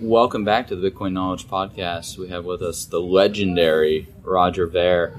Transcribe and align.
Welcome 0.00 0.44
back 0.44 0.68
to 0.68 0.76
the 0.76 0.90
Bitcoin 0.90 1.14
Knowledge 1.14 1.48
Podcast. 1.48 2.18
We 2.18 2.28
have 2.28 2.44
with 2.44 2.60
us 2.60 2.84
the 2.84 3.00
legendary 3.00 4.06
Roger 4.22 4.66
Ver. 4.66 5.18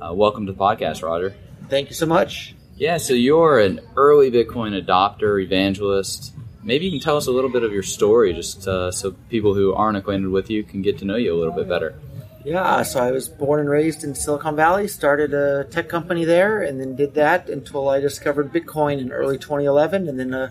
Uh, 0.00 0.12
welcome 0.14 0.46
to 0.46 0.52
the 0.52 0.58
podcast, 0.58 1.04
Roger. 1.04 1.36
Thank 1.68 1.90
you 1.90 1.94
so 1.94 2.06
much. 2.06 2.56
Yeah, 2.74 2.96
so 2.96 3.14
you're 3.14 3.60
an 3.60 3.80
early 3.94 4.32
Bitcoin 4.32 4.84
adopter, 4.84 5.40
evangelist. 5.40 6.34
Maybe 6.64 6.86
you 6.86 6.90
can 6.90 7.00
tell 7.00 7.16
us 7.16 7.28
a 7.28 7.30
little 7.30 7.50
bit 7.50 7.62
of 7.62 7.72
your 7.72 7.84
story, 7.84 8.32
just 8.32 8.66
uh, 8.66 8.90
so 8.90 9.12
people 9.30 9.54
who 9.54 9.72
aren't 9.72 9.96
acquainted 9.96 10.30
with 10.30 10.50
you 10.50 10.64
can 10.64 10.82
get 10.82 10.98
to 10.98 11.04
know 11.04 11.14
you 11.14 11.32
a 11.32 11.38
little 11.38 11.54
bit 11.54 11.68
better. 11.68 11.94
Yeah, 12.44 12.82
so 12.82 13.00
I 13.00 13.12
was 13.12 13.28
born 13.28 13.60
and 13.60 13.70
raised 13.70 14.02
in 14.02 14.16
Silicon 14.16 14.56
Valley, 14.56 14.88
started 14.88 15.34
a 15.34 15.64
tech 15.64 15.88
company 15.88 16.24
there, 16.24 16.62
and 16.62 16.80
then 16.80 16.96
did 16.96 17.14
that 17.14 17.48
until 17.48 17.88
I 17.88 18.00
discovered 18.00 18.52
Bitcoin 18.52 18.98
in 19.00 19.12
early 19.12 19.38
2011, 19.38 20.08
and 20.08 20.18
then 20.18 20.34
uh, 20.34 20.50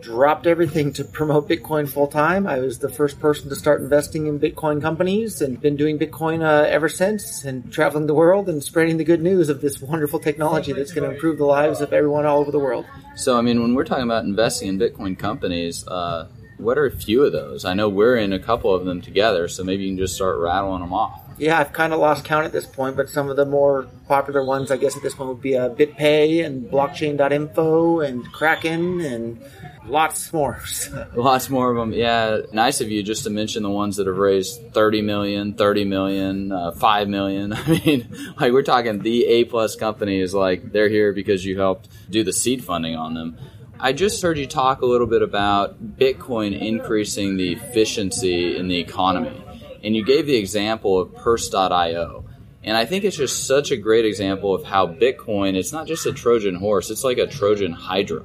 dropped 0.00 0.46
everything 0.46 0.92
to 0.94 1.04
promote 1.04 1.48
Bitcoin 1.48 1.88
full 1.88 2.06
time. 2.06 2.46
I 2.46 2.58
was 2.58 2.78
the 2.78 2.88
first 2.88 3.20
person 3.20 3.48
to 3.48 3.56
start 3.56 3.80
investing 3.80 4.26
in 4.26 4.40
Bitcoin 4.40 4.80
companies 4.80 5.40
and 5.40 5.60
been 5.60 5.76
doing 5.76 5.98
Bitcoin 5.98 6.42
uh, 6.42 6.66
ever 6.68 6.88
since 6.88 7.44
and 7.44 7.72
traveling 7.72 8.06
the 8.06 8.14
world 8.14 8.48
and 8.48 8.62
spreading 8.62 8.96
the 8.96 9.04
good 9.04 9.22
news 9.22 9.48
of 9.48 9.60
this 9.60 9.80
wonderful 9.80 10.18
technology 10.18 10.72
that's 10.72 10.92
going 10.92 11.08
to 11.08 11.14
improve 11.14 11.38
the 11.38 11.44
lives 11.44 11.80
of 11.80 11.92
everyone 11.92 12.26
all 12.26 12.38
over 12.38 12.50
the 12.50 12.58
world. 12.58 12.86
So, 13.16 13.36
I 13.36 13.42
mean, 13.42 13.62
when 13.62 13.74
we're 13.74 13.84
talking 13.84 14.04
about 14.04 14.24
investing 14.24 14.68
in 14.68 14.78
Bitcoin 14.78 15.18
companies, 15.18 15.86
uh, 15.86 16.28
what 16.56 16.78
are 16.78 16.86
a 16.86 16.90
few 16.90 17.24
of 17.24 17.32
those? 17.32 17.64
I 17.64 17.74
know 17.74 17.88
we're 17.88 18.16
in 18.16 18.32
a 18.32 18.38
couple 18.38 18.74
of 18.74 18.84
them 18.84 19.00
together, 19.00 19.48
so 19.48 19.64
maybe 19.64 19.84
you 19.84 19.90
can 19.90 19.98
just 19.98 20.14
start 20.14 20.38
rattling 20.38 20.80
them 20.80 20.92
off. 20.92 21.29
Yeah, 21.40 21.58
I've 21.58 21.72
kind 21.72 21.94
of 21.94 22.00
lost 22.00 22.26
count 22.26 22.44
at 22.44 22.52
this 22.52 22.66
point, 22.66 22.96
but 22.96 23.08
some 23.08 23.30
of 23.30 23.36
the 23.36 23.46
more 23.46 23.86
popular 24.06 24.44
ones, 24.44 24.70
I 24.70 24.76
guess, 24.76 24.94
at 24.94 25.02
this 25.02 25.14
point 25.14 25.30
would 25.30 25.40
be 25.40 25.56
uh, 25.56 25.70
BitPay 25.70 26.44
and 26.44 26.70
Blockchain.info 26.70 28.00
and 28.00 28.30
Kraken 28.30 29.00
and 29.00 29.42
lots 29.86 30.34
more. 30.34 30.62
lots 31.14 31.48
more 31.48 31.70
of 31.70 31.78
them. 31.78 31.94
Yeah, 31.94 32.40
nice 32.52 32.82
of 32.82 32.90
you 32.90 33.02
just 33.02 33.24
to 33.24 33.30
mention 33.30 33.62
the 33.62 33.70
ones 33.70 33.96
that 33.96 34.06
have 34.06 34.18
raised 34.18 34.74
30 34.74 35.00
million, 35.00 35.54
30 35.54 35.86
million, 35.86 36.52
uh, 36.52 36.72
5 36.72 37.08
million. 37.08 37.52
I 37.56 37.80
mean, 37.86 38.14
like 38.38 38.52
we're 38.52 38.60
talking 38.60 38.98
the 38.98 39.24
A 39.24 39.44
plus 39.44 39.76
companies, 39.76 40.34
like 40.34 40.72
they're 40.72 40.90
here 40.90 41.14
because 41.14 41.42
you 41.42 41.58
helped 41.58 41.88
do 42.10 42.22
the 42.22 42.34
seed 42.34 42.62
funding 42.62 42.96
on 42.96 43.14
them. 43.14 43.38
I 43.78 43.94
just 43.94 44.20
heard 44.20 44.36
you 44.36 44.46
talk 44.46 44.82
a 44.82 44.86
little 44.86 45.06
bit 45.06 45.22
about 45.22 45.96
Bitcoin 45.96 46.60
increasing 46.60 47.38
the 47.38 47.54
efficiency 47.54 48.58
in 48.58 48.68
the 48.68 48.78
economy. 48.78 49.42
And 49.82 49.96
you 49.96 50.04
gave 50.04 50.26
the 50.26 50.36
example 50.36 50.98
of 50.98 51.14
Purse.io. 51.14 52.24
And 52.62 52.76
I 52.76 52.84
think 52.84 53.04
it's 53.04 53.16
just 53.16 53.46
such 53.46 53.70
a 53.70 53.76
great 53.76 54.04
example 54.04 54.54
of 54.54 54.64
how 54.64 54.86
Bitcoin, 54.86 55.56
it's 55.56 55.72
not 55.72 55.86
just 55.86 56.04
a 56.06 56.12
Trojan 56.12 56.56
horse, 56.56 56.90
it's 56.90 57.04
like 57.04 57.18
a 57.18 57.26
Trojan 57.26 57.72
Hydra. 57.72 58.24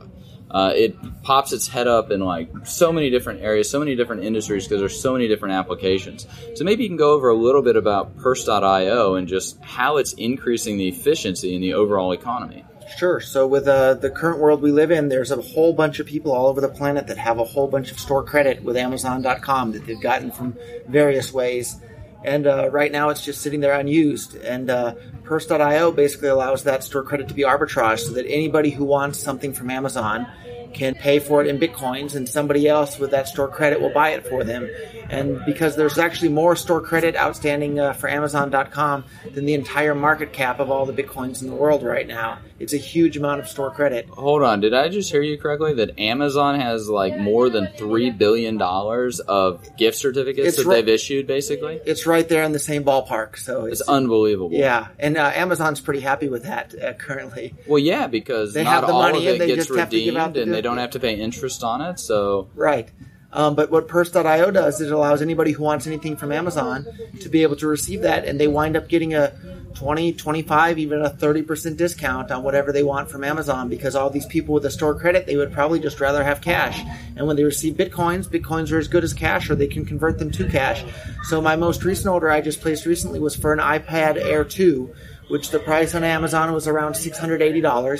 Uh, 0.51 0.71
it 0.75 0.95
pops 1.23 1.51
its 1.51 1.67
head 1.67 1.88
up 1.88 2.11
in 2.11 2.21
like 2.21 2.49
so 2.65 2.91
many 2.91 3.09
different 3.09 3.41
areas, 3.41 3.69
so 3.69 3.79
many 3.79 3.95
different 3.95 4.23
industries 4.23 4.65
because 4.65 4.79
there's 4.79 4.99
so 4.99 5.13
many 5.13 5.27
different 5.27 5.55
applications. 5.55 6.27
So 6.55 6.63
maybe 6.63 6.83
you 6.83 6.89
can 6.89 6.97
go 6.97 7.13
over 7.13 7.29
a 7.29 7.35
little 7.35 7.61
bit 7.61 7.75
about 7.75 8.15
Purse.io 8.17 9.15
and 9.15 9.27
just 9.27 9.61
how 9.61 9.97
it's 9.97 10.13
increasing 10.13 10.77
the 10.77 10.88
efficiency 10.88 11.55
in 11.55 11.61
the 11.61 11.73
overall 11.73 12.11
economy. 12.11 12.63
Sure. 12.97 13.19
So, 13.19 13.47
with 13.47 13.68
uh, 13.68 13.96
the 13.96 14.09
current 14.09 14.40
world 14.40 14.62
we 14.62 14.72
live 14.72 14.91
in, 14.91 15.09
there's 15.09 15.31
a 15.31 15.41
whole 15.41 15.73
bunch 15.73 16.00
of 16.00 16.06
people 16.06 16.31
all 16.31 16.47
over 16.47 16.62
the 16.62 16.69
planet 16.69 17.07
that 17.07 17.18
have 17.18 17.40
a 17.40 17.44
whole 17.44 17.68
bunch 17.68 17.91
of 17.91 18.00
store 18.00 18.23
credit 18.23 18.63
with 18.63 18.78
Amazon.com 18.78 19.72
that 19.72 19.85
they've 19.85 20.01
gotten 20.01 20.31
from 20.31 20.56
various 20.88 21.34
ways. 21.34 21.78
And 22.24 22.47
uh, 22.47 22.69
right 22.72 22.91
now 22.91 23.09
it's 23.09 23.24
just 23.24 23.41
sitting 23.41 23.59
there 23.59 23.74
unused. 23.74 24.35
And 24.35 24.69
uh, 24.69 24.95
Purse.io 25.24 25.91
basically 25.91 26.29
allows 26.29 26.63
that 26.63 26.84
store 26.84 27.03
credit 27.03 27.28
to 27.28 27.34
be 27.34 27.44
arbitraged 27.44 28.00
so 28.00 28.13
that 28.13 28.25
anybody 28.28 28.69
who 28.69 28.85
wants 28.85 29.19
something 29.19 29.53
from 29.53 29.69
Amazon 29.69 30.28
can 30.75 30.94
pay 30.94 31.19
for 31.19 31.41
it 31.41 31.47
in 31.47 31.57
bitcoins 31.57 32.16
and 32.16 32.28
somebody 32.28 32.68
else 32.68 33.00
with 33.00 33.12
that 33.12 33.28
store 33.28 33.47
credit 33.47 33.79
will 33.79 33.94
buy 33.94 34.09
it 34.09 34.28
for 34.28 34.44
them. 34.44 34.69
And 35.09 35.44
because 35.45 35.75
there's 35.75 35.97
actually 35.97 36.29
more 36.29 36.56
store 36.56 36.81
credit 36.81 37.16
outstanding 37.16 37.79
uh, 37.79 37.94
for 37.94 38.09
Amazon.com 38.09 39.06
than 39.34 39.45
the 39.45 39.53
entire 39.53 39.95
market 39.95 40.34
cap 40.34 40.59
of 40.59 40.69
all 40.69 40.85
the 40.85 40.94
bitcoins 40.94 41.41
in 41.41 41.47
the 41.47 41.56
world 41.56 41.81
right 41.81 42.07
now, 42.07 42.40
it's 42.59 42.73
a 42.73 42.77
huge 42.77 43.17
amount 43.17 43.41
of 43.41 43.47
store 43.47 43.69
credit. 43.71 44.07
Hold 44.07 44.43
on, 44.43 44.61
did 44.61 44.73
I 44.73 44.88
just 44.89 45.11
hear 45.11 45.21
you 45.21 45.38
correctly 45.38 45.73
that 45.75 45.99
Amazon 45.99 46.59
has 46.59 46.88
like 46.89 47.17
more 47.17 47.49
than 47.49 47.66
$3 47.67 48.17
billion 48.17 48.61
of 48.61 49.77
gift 49.77 49.97
certificates 49.97 50.47
It's 50.47 50.57
that 50.57 50.65
right- 50.65 50.75
they've 50.85 50.95
issued 50.95 51.27
basically? 51.27 51.81
It's 51.85 52.05
right 52.05 52.27
there 52.27 52.44
in 52.44 52.51
the 52.53 52.59
same 52.59 52.83
ballpark. 52.83 53.38
So 53.38 53.65
it's, 53.65 53.81
It's 53.81 53.89
unbelievable. 53.89 54.51
yeah, 54.57 54.88
and 54.99 55.17
uh, 55.17 55.31
Amazon's 55.35 55.81
pretty 55.81 55.99
happy 55.99 56.29
with 56.29 56.44
that 56.44 56.73
uh, 56.81 56.94
currently. 56.94 57.53
Well, 57.67 57.79
yeah, 57.79 58.07
because 58.07 58.53
They 58.53 58.63
not 58.63 58.73
have 58.73 58.88
the 58.88 58.94
all 58.94 59.01
money 59.01 59.27
of 59.27 59.33
and 59.33 59.35
it 59.35 59.39
they 59.39 59.47
gets 59.55 59.67
just 59.67 59.77
have 59.79 59.89
to 59.89 60.01
give 60.01 60.15
out 60.15 60.27
redeemed, 60.27 60.35
the 60.35 60.41
and 60.44 60.53
they 60.53 60.61
don't 60.61 60.77
have 60.77 60.91
to 60.91 60.99
pay 60.99 61.15
interest 61.15 61.63
on 61.63 61.81
it. 61.81 61.99
So, 61.99 62.47
Right. 62.55 62.89
Um, 63.33 63.53
but 63.53 63.69
what 63.69 63.89
Purse.io 63.89 64.49
does 64.51 64.79
is 64.79 64.88
it 64.88 64.94
allows 64.94 65.21
anybody 65.21 65.51
who 65.51 65.61
wants 65.61 65.85
anything 65.88 66.15
from 66.15 66.31
Amazon 66.31 66.85
to 67.19 67.27
be 67.27 67.44
able 67.44 67.57
to 67.57 67.67
receive 67.67 68.03
that, 68.03 68.23
and 68.23 68.39
they 68.39 68.47
wind 68.47 68.77
up 68.77 68.88
getting 68.88 69.13
a 69.13 69.33
20, 69.75 70.13
25, 70.13 70.80
even 70.80 71.02
a 71.02 71.09
30% 71.09 71.78
discount 71.78 72.31
on 72.31 72.44
whatever 72.44 72.72
they 72.72 72.84
want 72.84 73.09
from 73.09 73.24
Amazon 73.24 73.69
because 73.69 73.96
all 73.96 74.09
these 74.09 74.25
people 74.25 74.53
with 74.53 74.66
a 74.66 74.72
store 74.72 74.97
credit, 74.97 75.25
they 75.25 75.36
would 75.36 75.52
probably 75.52 75.80
just 75.80 76.00
rather 76.00 76.24
have 76.24 76.41
cash. 76.41 76.81
And 77.16 77.28
when 77.28 77.36
they 77.36 77.44
receive 77.44 77.75
bitcoins, 77.75 78.28
bitcoins 78.28 78.72
are 78.72 78.80
as 78.80 78.88
good 78.88 79.03
as 79.03 79.13
cash 79.13 79.50
or 79.50 79.56
they 79.56 79.68
can 79.68 79.86
convert 79.86 80.18
them 80.18 80.31
to 80.31 80.50
cash. 80.50 80.84
So 81.24 81.41
my 81.41 81.56
most 81.56 81.84
recent 81.84 82.08
order 82.08 82.30
I 82.30 82.41
just 82.41 82.62
placed 82.62 82.86
recently 82.86 83.19
was 83.19 83.36
for 83.36 83.53
an 83.53 83.59
iPad 83.59 84.18
Air 84.18 84.44
2, 84.44 84.94
which 85.28 85.50
the 85.50 85.59
price 85.59 85.96
on 85.96 86.03
Amazon 86.03 86.53
was 86.53 86.68
around 86.68 86.94
$680. 86.94 88.00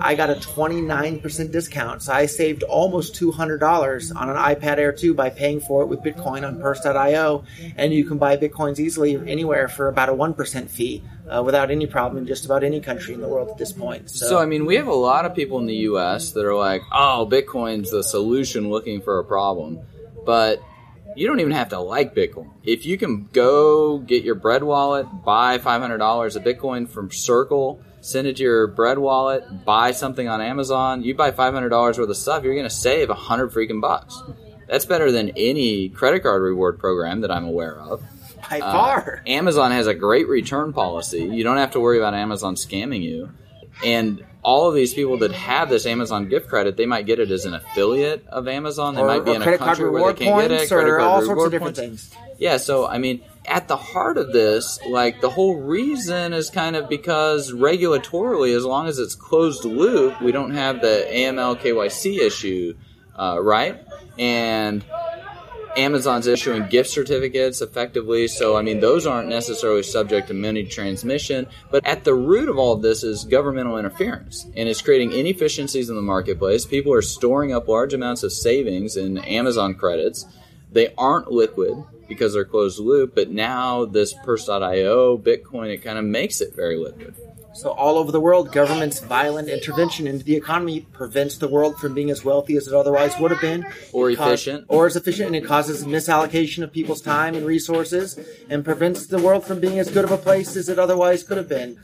I 0.00 0.14
got 0.14 0.30
a 0.30 0.34
29% 0.34 1.52
discount. 1.52 2.02
So 2.02 2.12
I 2.12 2.26
saved 2.26 2.62
almost 2.64 3.14
$200 3.14 4.16
on 4.16 4.30
an 4.30 4.36
iPad 4.36 4.78
Air 4.78 4.92
2 4.92 5.14
by 5.14 5.30
paying 5.30 5.60
for 5.60 5.82
it 5.82 5.86
with 5.86 6.00
Bitcoin 6.00 6.46
on 6.46 6.60
Purse.io. 6.60 7.44
And 7.76 7.92
you 7.92 8.04
can 8.04 8.18
buy 8.18 8.36
Bitcoins 8.36 8.78
easily 8.78 9.16
anywhere 9.30 9.68
for 9.68 9.88
about 9.88 10.08
a 10.08 10.12
1% 10.12 10.68
fee 10.68 11.02
uh, 11.28 11.42
without 11.44 11.70
any 11.70 11.86
problem 11.86 12.18
in 12.18 12.26
just 12.26 12.44
about 12.44 12.64
any 12.64 12.80
country 12.80 13.14
in 13.14 13.20
the 13.20 13.28
world 13.28 13.48
at 13.48 13.58
this 13.58 13.72
point. 13.72 14.10
So, 14.10 14.26
so 14.26 14.38
I 14.38 14.46
mean, 14.46 14.66
we 14.66 14.76
have 14.76 14.86
a 14.86 14.94
lot 14.94 15.24
of 15.24 15.34
people 15.34 15.58
in 15.58 15.66
the 15.66 15.74
U.S. 15.74 16.32
that 16.32 16.44
are 16.44 16.54
like, 16.54 16.82
"Oh, 16.92 17.26
Bitcoin's 17.30 17.90
the 17.90 18.04
solution, 18.04 18.70
looking 18.70 19.00
for 19.00 19.18
a 19.18 19.24
problem," 19.24 19.80
but 20.24 20.62
you 21.16 21.26
don't 21.26 21.40
even 21.40 21.52
have 21.52 21.70
to 21.70 21.80
like 21.80 22.14
Bitcoin. 22.14 22.50
If 22.62 22.86
you 22.86 22.98
can 22.98 23.24
go 23.32 23.98
get 23.98 24.22
your 24.24 24.34
bread 24.36 24.62
wallet, 24.62 25.06
buy 25.24 25.58
five 25.58 25.80
hundred 25.80 25.98
dollars 25.98 26.36
of 26.36 26.44
Bitcoin 26.44 26.88
from 26.88 27.10
Circle, 27.10 27.80
send 28.00 28.26
it 28.26 28.36
to 28.36 28.42
your 28.42 28.66
bread 28.68 28.98
wallet, 28.98 29.64
buy 29.64 29.90
something 29.92 30.28
on 30.28 30.40
Amazon, 30.40 31.02
you 31.02 31.14
buy 31.14 31.30
five 31.32 31.54
hundred 31.54 31.70
dollars 31.70 31.98
worth 31.98 32.08
of 32.10 32.16
stuff, 32.16 32.44
you're 32.44 32.54
going 32.54 32.68
to 32.68 32.70
save 32.74 33.10
a 33.10 33.14
hundred 33.14 33.50
freaking 33.52 33.80
bucks. 33.80 34.22
That's 34.68 34.84
better 34.84 35.10
than 35.12 35.30
any 35.36 35.88
credit 35.88 36.20
card 36.24 36.42
reward 36.42 36.78
program 36.78 37.20
that 37.22 37.30
I'm 37.30 37.44
aware 37.44 37.78
of. 37.78 38.02
by 38.50 38.60
Uh, 38.60 38.72
far. 38.72 39.22
Amazon 39.26 39.70
has 39.70 39.86
a 39.86 39.94
great 39.94 40.28
return 40.28 40.72
policy. 40.72 41.24
You 41.24 41.44
don't 41.44 41.56
have 41.56 41.70
to 41.72 41.80
worry 41.80 41.98
about 41.98 42.14
Amazon 42.14 42.54
scamming 42.56 43.02
you. 43.02 43.30
And 43.84 44.24
all 44.46 44.68
of 44.68 44.76
these 44.76 44.94
people 44.94 45.18
that 45.18 45.32
have 45.32 45.68
this 45.68 45.86
Amazon 45.86 46.28
gift 46.28 46.48
credit, 46.48 46.76
they 46.76 46.86
might 46.86 47.04
get 47.04 47.18
it 47.18 47.32
as 47.32 47.44
an 47.46 47.54
affiliate 47.54 48.24
of 48.28 48.46
Amazon. 48.46 48.94
They 48.94 49.00
or, 49.00 49.06
might 49.08 49.24
be 49.24 49.34
in 49.34 49.42
a 49.42 49.58
country 49.58 49.90
where 49.90 50.12
they 50.12 50.24
can't 50.24 50.40
get 50.40 50.52
it. 50.52 50.68
credit 50.68 51.00
all 51.00 51.20
sorts 51.20 51.46
of 51.46 51.50
different 51.50 51.76
points. 51.76 52.06
things. 52.10 52.14
Yeah, 52.38 52.58
so 52.58 52.86
I 52.86 52.98
mean, 52.98 53.22
at 53.44 53.66
the 53.66 53.76
heart 53.76 54.18
of 54.18 54.32
this, 54.32 54.78
like 54.88 55.20
the 55.20 55.30
whole 55.30 55.60
reason 55.60 56.32
is 56.32 56.48
kind 56.48 56.76
of 56.76 56.88
because 56.88 57.50
regulatorily, 57.50 58.54
as 58.56 58.64
long 58.64 58.86
as 58.86 59.00
it's 59.00 59.16
closed 59.16 59.64
loop, 59.64 60.22
we 60.22 60.30
don't 60.30 60.52
have 60.52 60.80
the 60.80 61.08
AML 61.10 61.58
KYC 61.58 62.20
issue, 62.20 62.74
uh, 63.18 63.42
right? 63.42 63.84
And 64.16 64.84
Amazon's 65.76 66.26
issuing 66.26 66.66
gift 66.68 66.90
certificates 66.90 67.60
effectively, 67.60 68.28
so 68.28 68.56
I 68.56 68.62
mean, 68.62 68.80
those 68.80 69.06
aren't 69.06 69.28
necessarily 69.28 69.82
subject 69.82 70.28
to 70.28 70.34
money 70.34 70.64
transmission. 70.64 71.46
But 71.70 71.86
at 71.86 72.04
the 72.04 72.14
root 72.14 72.48
of 72.48 72.58
all 72.58 72.72
of 72.72 72.82
this 72.82 73.02
is 73.02 73.24
governmental 73.24 73.78
interference, 73.78 74.44
and 74.56 74.68
it's 74.68 74.82
creating 74.82 75.12
inefficiencies 75.12 75.88
in 75.90 75.96
the 75.96 76.02
marketplace. 76.02 76.64
People 76.64 76.92
are 76.92 77.02
storing 77.02 77.52
up 77.52 77.68
large 77.68 77.94
amounts 77.94 78.22
of 78.22 78.32
savings 78.32 78.96
in 78.96 79.18
Amazon 79.18 79.74
credits. 79.74 80.24
They 80.72 80.92
aren't 80.96 81.30
liquid 81.30 81.84
because 82.08 82.32
they're 82.32 82.44
closed 82.44 82.78
loop, 82.78 83.14
but 83.14 83.30
now 83.30 83.84
this 83.84 84.14
Purse.io, 84.24 85.18
Bitcoin, 85.18 85.72
it 85.72 85.78
kind 85.78 85.98
of 85.98 86.04
makes 86.04 86.40
it 86.40 86.54
very 86.54 86.76
liquid. 86.78 87.14
So 87.56 87.70
all 87.70 87.96
over 87.96 88.12
the 88.12 88.20
world, 88.20 88.52
government's 88.52 89.00
violent 89.00 89.48
intervention 89.48 90.06
into 90.06 90.22
the 90.22 90.36
economy 90.36 90.80
prevents 90.92 91.38
the 91.38 91.48
world 91.48 91.78
from 91.78 91.94
being 91.94 92.10
as 92.10 92.22
wealthy 92.22 92.54
as 92.56 92.68
it 92.68 92.74
otherwise 92.74 93.18
would 93.18 93.30
have 93.30 93.40
been, 93.40 93.66
or 93.92 94.10
efficient, 94.10 94.66
or 94.68 94.86
as 94.86 94.94
efficient, 94.94 95.28
and 95.28 95.36
it 95.36 95.46
causes 95.46 95.84
misallocation 95.84 96.62
of 96.62 96.70
people's 96.70 97.00
time 97.00 97.34
and 97.34 97.46
resources, 97.46 98.18
and 98.50 98.62
prevents 98.62 99.06
the 99.06 99.18
world 99.18 99.44
from 99.44 99.58
being 99.58 99.78
as 99.78 99.90
good 99.90 100.04
of 100.04 100.12
a 100.12 100.18
place 100.18 100.54
as 100.54 100.68
it 100.68 100.78
otherwise 100.78 101.22
could 101.22 101.38
have 101.38 101.48
been. 101.48 101.80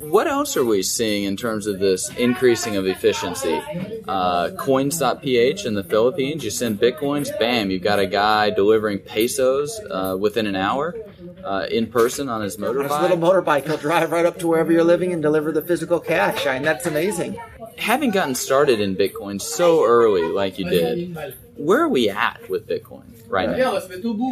What 0.00 0.26
else 0.26 0.56
are 0.56 0.64
we 0.64 0.82
seeing 0.82 1.24
in 1.24 1.36
terms 1.36 1.66
of 1.66 1.78
this 1.78 2.08
increasing 2.16 2.76
of 2.76 2.86
efficiency? 2.86 3.60
Uh, 4.08 4.50
coins.ph 4.58 5.66
in 5.66 5.74
the 5.74 5.84
Philippines, 5.84 6.42
you 6.42 6.50
send 6.50 6.80
bitcoins, 6.80 7.36
bam, 7.38 7.70
you've 7.70 7.82
got 7.82 7.98
a 7.98 8.06
guy 8.06 8.50
delivering 8.50 8.98
pesos 9.00 9.78
uh, 9.90 10.16
within 10.18 10.46
an 10.46 10.56
hour 10.56 10.96
uh, 11.44 11.66
in 11.70 11.86
person 11.86 12.28
on 12.28 12.40
his 12.40 12.56
On 12.56 12.74
his 12.82 12.90
little 12.90 13.18
motorbike. 13.18 13.62
motorbike, 13.62 13.66
he'll 13.66 13.76
drive 13.76 14.10
right 14.10 14.24
up 14.24 14.38
to 14.38 14.48
wherever 14.48 14.72
you're 14.72 14.84
living 14.84 15.12
and 15.12 15.20
deliver 15.20 15.52
the 15.52 15.62
physical 15.62 16.00
cash. 16.00 16.46
I 16.46 16.54
mean, 16.54 16.62
that's 16.62 16.86
amazing. 16.86 17.38
Having 17.78 18.10
gotten 18.10 18.34
started 18.34 18.80
in 18.80 18.96
Bitcoin 18.96 19.40
so 19.40 19.84
early, 19.84 20.22
like 20.22 20.58
you 20.58 20.68
did, 20.68 21.16
where 21.56 21.80
are 21.80 21.88
we 21.88 22.08
at 22.08 22.48
with 22.48 22.66
Bitcoin 22.68 23.04
right 23.28 23.48
now? 23.48 23.80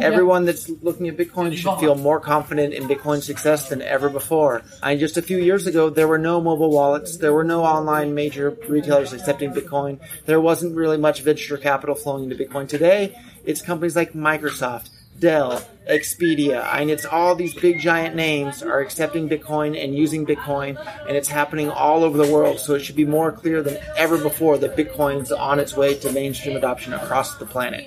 Everyone 0.01 0.45
that's 0.45 0.69
looking 0.81 1.07
at 1.07 1.17
Bitcoin 1.17 1.55
should 1.55 1.79
feel 1.79 1.95
more 1.95 2.19
confident 2.19 2.73
in 2.73 2.87
Bitcoin's 2.87 3.25
success 3.25 3.69
than 3.69 3.81
ever 3.81 4.09
before. 4.09 4.61
I 4.83 4.91
mean, 4.91 4.99
just 4.99 5.17
a 5.17 5.21
few 5.21 5.37
years 5.37 5.67
ago, 5.67 5.89
there 5.89 6.07
were 6.07 6.17
no 6.17 6.41
mobile 6.41 6.69
wallets, 6.69 7.17
there 7.17 7.33
were 7.33 7.43
no 7.43 7.63
online 7.63 8.13
major 8.13 8.57
retailers 8.67 9.13
accepting 9.13 9.51
Bitcoin. 9.51 9.99
There 10.25 10.41
wasn't 10.41 10.75
really 10.75 10.97
much 10.97 11.21
venture 11.21 11.57
capital 11.57 11.95
flowing 11.95 12.29
into 12.29 12.35
Bitcoin. 12.35 12.67
Today, 12.67 13.15
it's 13.45 13.61
companies 13.61 13.95
like 13.95 14.13
Microsoft, 14.13 14.89
Dell, 15.19 15.61
Expedia. 15.89 16.65
and 16.73 16.89
it's 16.89 17.05
all 17.05 17.35
these 17.35 17.53
big 17.53 17.79
giant 17.79 18.15
names 18.15 18.63
are 18.63 18.79
accepting 18.79 19.27
Bitcoin 19.27 19.81
and 19.81 19.95
using 19.95 20.25
Bitcoin, 20.25 20.77
and 21.07 21.17
it's 21.17 21.27
happening 21.27 21.69
all 21.69 22.03
over 22.03 22.17
the 22.17 22.31
world. 22.31 22.59
So 22.59 22.75
it 22.75 22.79
should 22.79 22.95
be 22.95 23.05
more 23.05 23.31
clear 23.31 23.61
than 23.61 23.77
ever 23.97 24.17
before 24.17 24.57
that 24.59 24.77
Bitcoin's 24.77 25.31
on 25.31 25.59
its 25.59 25.75
way 25.75 25.95
to 25.95 26.11
mainstream 26.11 26.55
adoption 26.55 26.93
across 26.93 27.35
the 27.35 27.45
planet. 27.45 27.85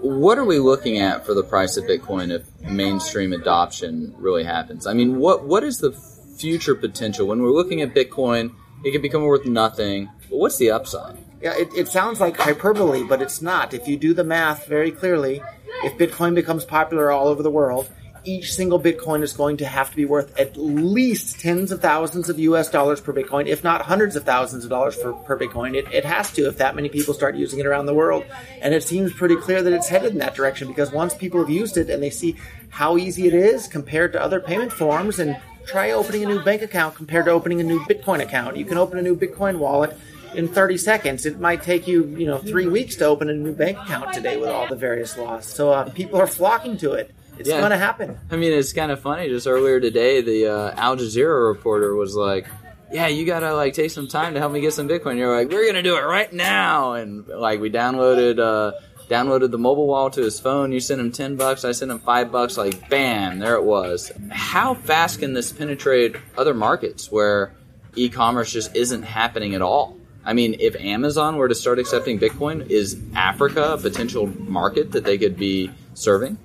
What 0.00 0.36
are 0.36 0.44
we 0.44 0.58
looking 0.58 0.98
at 0.98 1.24
for 1.24 1.32
the 1.32 1.44
price 1.44 1.76
of 1.76 1.84
Bitcoin 1.84 2.32
if 2.32 2.42
mainstream 2.60 3.32
adoption 3.32 4.14
really 4.18 4.44
happens? 4.44 4.86
I 4.86 4.94
mean, 4.94 5.18
what 5.18 5.44
what 5.44 5.62
is 5.62 5.78
the 5.78 5.92
future 6.36 6.74
potential 6.74 7.28
when 7.28 7.40
we're 7.40 7.52
looking 7.52 7.80
at 7.80 7.94
Bitcoin? 7.94 8.54
It 8.84 8.90
could 8.90 9.02
become 9.02 9.22
worth 9.22 9.46
nothing. 9.46 10.10
But 10.28 10.38
what's 10.38 10.58
the 10.58 10.72
upside? 10.72 11.18
Yeah, 11.40 11.54
it, 11.56 11.68
it 11.76 11.88
sounds 11.88 12.20
like 12.20 12.36
hyperbole, 12.36 13.02
but 13.02 13.20
it's 13.20 13.42
not. 13.42 13.74
If 13.74 13.88
you 13.88 13.96
do 13.96 14.14
the 14.14 14.22
math 14.22 14.66
very 14.66 14.92
clearly, 14.92 15.42
if 15.84 15.96
Bitcoin 15.98 16.34
becomes 16.34 16.64
popular 16.64 17.10
all 17.10 17.28
over 17.28 17.42
the 17.42 17.50
world, 17.50 17.88
each 18.24 18.54
single 18.54 18.80
Bitcoin 18.80 19.22
is 19.22 19.32
going 19.32 19.56
to 19.56 19.66
have 19.66 19.90
to 19.90 19.96
be 19.96 20.04
worth 20.04 20.38
at 20.38 20.56
least 20.56 21.40
tens 21.40 21.72
of 21.72 21.80
thousands 21.80 22.28
of 22.28 22.38
US 22.38 22.70
dollars 22.70 23.00
per 23.00 23.12
Bitcoin, 23.12 23.46
if 23.46 23.64
not 23.64 23.82
hundreds 23.82 24.14
of 24.16 24.24
thousands 24.24 24.64
of 24.64 24.70
dollars 24.70 24.94
for, 24.94 25.12
per 25.12 25.38
Bitcoin. 25.38 25.74
It, 25.74 25.92
it 25.92 26.04
has 26.04 26.30
to 26.32 26.46
if 26.46 26.58
that 26.58 26.76
many 26.76 26.88
people 26.88 27.14
start 27.14 27.34
using 27.34 27.58
it 27.58 27.66
around 27.66 27.86
the 27.86 27.94
world. 27.94 28.24
And 28.60 28.74
it 28.74 28.84
seems 28.84 29.12
pretty 29.12 29.36
clear 29.36 29.62
that 29.62 29.72
it's 29.72 29.88
headed 29.88 30.12
in 30.12 30.18
that 30.18 30.34
direction 30.34 30.68
because 30.68 30.92
once 30.92 31.14
people 31.14 31.40
have 31.40 31.50
used 31.50 31.76
it 31.76 31.90
and 31.90 32.02
they 32.02 32.10
see 32.10 32.36
how 32.68 32.96
easy 32.96 33.26
it 33.26 33.34
is 33.34 33.66
compared 33.66 34.12
to 34.12 34.22
other 34.22 34.40
payment 34.40 34.72
forms 34.72 35.18
and 35.18 35.36
try 35.66 35.90
opening 35.92 36.24
a 36.24 36.26
new 36.26 36.42
bank 36.42 36.62
account 36.62 36.94
compared 36.94 37.24
to 37.26 37.30
opening 37.30 37.60
a 37.60 37.64
new 37.64 37.80
Bitcoin 37.80 38.20
account. 38.20 38.56
You 38.56 38.64
can 38.64 38.78
open 38.78 38.98
a 38.98 39.02
new 39.02 39.16
Bitcoin 39.16 39.58
wallet 39.58 39.96
in 40.34 40.48
30 40.48 40.76
seconds. 40.78 41.26
It 41.26 41.38
might 41.40 41.62
take 41.62 41.86
you, 41.86 42.04
you 42.16 42.26
know, 42.26 42.38
three 42.38 42.66
weeks 42.66 42.96
to 42.96 43.04
open 43.06 43.28
a 43.30 43.34
new 43.34 43.52
bank 43.54 43.78
account 43.78 44.12
today 44.12 44.36
with 44.36 44.48
all 44.48 44.66
the 44.68 44.76
various 44.76 45.16
laws. 45.16 45.46
So 45.46 45.70
uh, 45.70 45.90
people 45.90 46.18
are 46.20 46.26
flocking 46.26 46.76
to 46.78 46.92
it. 46.92 47.10
It's 47.38 47.48
Yeah. 47.48 47.58
going 47.60 47.70
to 47.70 47.78
happen. 47.78 48.18
I 48.30 48.36
mean, 48.36 48.52
it's 48.52 48.72
kind 48.72 48.92
of 48.92 49.00
funny. 49.00 49.28
Just 49.28 49.46
earlier 49.46 49.80
today, 49.80 50.20
the 50.20 50.46
uh, 50.48 50.74
Al 50.76 50.96
Jazeera 50.96 51.48
reporter 51.48 51.94
was 51.96 52.14
like, 52.14 52.46
"Yeah, 52.92 53.06
you 53.08 53.24
gotta 53.24 53.54
like 53.54 53.72
take 53.74 53.90
some 53.90 54.06
time 54.06 54.34
to 54.34 54.40
help 54.40 54.52
me 54.52 54.60
get 54.60 54.74
some 54.74 54.86
Bitcoin." 54.86 55.16
You're 55.16 55.34
like, 55.34 55.48
"We're 55.50 55.66
gonna 55.66 55.82
do 55.82 55.96
it 55.96 56.02
right 56.04 56.30
now!" 56.32 56.92
And 56.92 57.26
like, 57.26 57.58
we 57.58 57.70
downloaded 57.70 58.38
uh, 58.38 58.78
downloaded 59.08 59.50
the 59.50 59.58
mobile 59.58 59.86
wallet 59.86 60.12
to 60.14 60.20
his 60.22 60.38
phone. 60.38 60.72
You 60.72 60.78
sent 60.80 61.00
him 61.00 61.10
ten 61.10 61.36
bucks. 61.36 61.64
I 61.64 61.72
sent 61.72 61.90
him 61.90 62.00
five 62.00 62.30
bucks. 62.30 62.58
Like, 62.58 62.88
bam, 62.90 63.38
there 63.38 63.54
it 63.54 63.64
was. 63.64 64.12
How 64.30 64.74
fast 64.74 65.18
can 65.20 65.32
this 65.32 65.50
penetrate 65.52 66.14
other 66.36 66.52
markets 66.54 67.10
where 67.10 67.54
e-commerce 67.96 68.52
just 68.52 68.76
isn't 68.76 69.02
happening 69.04 69.54
at 69.54 69.62
all? 69.62 69.96
I 70.24 70.32
mean, 70.32 70.56
if 70.60 70.76
Amazon 70.76 71.36
were 71.36 71.48
to 71.48 71.54
start 71.54 71.78
accepting 71.78 72.18
Bitcoin, 72.18 72.70
is 72.70 73.00
Africa 73.14 73.72
a 73.72 73.78
potential 73.78 74.26
market 74.26 74.92
that 74.92 75.04
they 75.04 75.18
could 75.18 75.36
be 75.36 75.70
serving? 75.94 76.38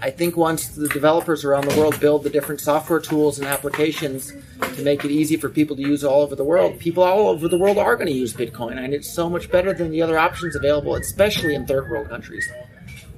I 0.00 0.10
think 0.10 0.36
once 0.36 0.68
the 0.68 0.88
developers 0.88 1.44
around 1.44 1.68
the 1.68 1.76
world 1.76 1.98
build 1.98 2.22
the 2.22 2.30
different 2.30 2.60
software 2.60 3.00
tools 3.00 3.38
and 3.38 3.48
applications 3.48 4.32
to 4.76 4.82
make 4.82 5.04
it 5.04 5.10
easy 5.10 5.36
for 5.36 5.48
people 5.48 5.74
to 5.74 5.82
use 5.82 6.04
all 6.04 6.22
over 6.22 6.36
the 6.36 6.44
world, 6.44 6.78
people 6.78 7.02
all 7.02 7.28
over 7.28 7.48
the 7.48 7.58
world 7.58 7.78
are 7.78 7.96
going 7.96 8.06
to 8.06 8.12
use 8.12 8.32
Bitcoin. 8.32 8.78
And 8.78 8.94
it's 8.94 9.12
so 9.12 9.28
much 9.28 9.50
better 9.50 9.72
than 9.72 9.90
the 9.90 10.00
other 10.00 10.16
options 10.16 10.54
available, 10.54 10.94
especially 10.94 11.56
in 11.56 11.66
third 11.66 11.90
world 11.90 12.08
countries. 12.08 12.48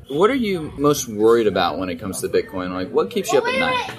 What 0.08 0.30
are 0.30 0.34
you 0.34 0.72
most 0.78 1.06
worried 1.06 1.46
about 1.46 1.78
when 1.78 1.90
it 1.90 1.96
comes 2.00 2.22
to 2.22 2.28
Bitcoin? 2.28 2.72
Like, 2.72 2.90
what 2.90 3.10
keeps 3.10 3.30
you 3.30 3.38
up 3.38 3.46
at 3.46 3.60
night? 3.60 3.98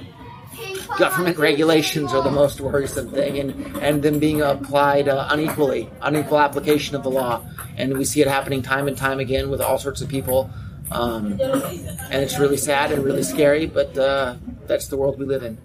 Government 0.97 1.38
regulations 1.38 2.13
are 2.13 2.23
the 2.23 2.31
most 2.31 2.61
worrisome 2.61 3.09
thing, 3.09 3.39
and, 3.39 3.77
and 3.77 4.03
them 4.03 4.19
being 4.19 4.41
applied 4.41 5.07
uh, 5.07 5.27
unequally, 5.29 5.89
unequal 6.01 6.39
application 6.39 6.95
of 6.95 7.03
the 7.03 7.11
law. 7.11 7.45
And 7.77 7.97
we 7.97 8.05
see 8.05 8.21
it 8.21 8.27
happening 8.27 8.61
time 8.61 8.88
and 8.88 8.97
time 8.97 9.19
again 9.19 9.49
with 9.49 9.61
all 9.61 9.77
sorts 9.77 10.01
of 10.01 10.09
people. 10.09 10.49
Um, 10.91 11.39
and 11.39 12.21
it's 12.21 12.38
really 12.38 12.57
sad 12.57 12.91
and 12.91 13.03
really 13.03 13.23
scary, 13.23 13.65
but 13.65 13.97
uh, 13.97 14.35
that's 14.67 14.88
the 14.88 14.97
world 14.97 15.17
we 15.17 15.25
live 15.25 15.43
in. 15.43 15.57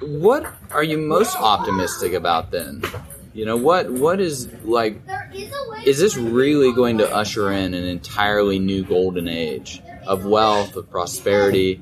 What 0.00 0.46
are 0.70 0.82
you 0.82 0.98
most 0.98 1.36
optimistic 1.36 2.12
about 2.12 2.50
then? 2.50 2.82
You 3.34 3.46
know, 3.46 3.56
what 3.56 3.90
what 3.90 4.20
is 4.20 4.48
like 4.64 5.00
is 5.84 5.98
this 5.98 6.16
really 6.16 6.72
going 6.72 6.98
to 6.98 7.14
usher 7.14 7.50
in 7.52 7.74
an 7.74 7.84
entirely 7.84 8.58
new 8.58 8.84
golden 8.84 9.28
age 9.28 9.82
of 10.06 10.24
wealth, 10.24 10.76
of 10.76 10.90
prosperity? 10.90 11.80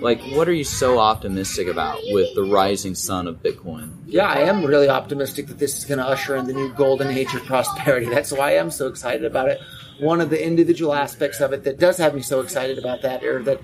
Like 0.00 0.20
what 0.32 0.48
are 0.48 0.52
you 0.52 0.64
so 0.64 0.98
optimistic 0.98 1.66
about 1.66 1.98
with 2.10 2.34
the 2.34 2.44
rising 2.44 2.94
sun 2.94 3.26
of 3.26 3.42
Bitcoin? 3.42 3.92
Yeah, 4.06 4.26
I 4.26 4.40
am 4.40 4.64
really 4.64 4.88
optimistic 4.88 5.48
that 5.48 5.58
this 5.58 5.76
is 5.76 5.84
going 5.84 5.98
to 5.98 6.06
usher 6.06 6.36
in 6.36 6.46
the 6.46 6.52
new 6.52 6.72
golden 6.74 7.08
age 7.08 7.34
of 7.34 7.44
prosperity. 7.44 8.06
That's 8.10 8.32
why 8.32 8.52
I'm 8.52 8.70
so 8.70 8.86
excited 8.86 9.24
about 9.24 9.48
it. 9.48 9.60
One 10.00 10.20
of 10.20 10.30
the 10.30 10.44
individual 10.44 10.94
aspects 10.94 11.40
of 11.40 11.52
it 11.52 11.64
that 11.64 11.78
does 11.78 11.98
have 11.98 12.14
me 12.14 12.22
so 12.22 12.40
excited 12.40 12.78
about 12.78 13.02
that 13.02 13.20
that, 13.20 13.60